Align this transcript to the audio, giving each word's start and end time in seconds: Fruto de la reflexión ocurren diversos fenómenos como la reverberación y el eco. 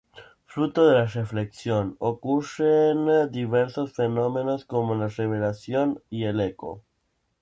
Fruto 0.51 0.85
de 0.87 0.93
la 0.95 1.05
reflexión 1.05 1.95
ocurren 1.99 3.29
diversos 3.31 3.93
fenómenos 3.93 4.65
como 4.65 4.95
la 4.95 5.09
reverberación 5.09 6.01
y 6.09 6.23
el 6.23 6.41
eco. 6.41 6.83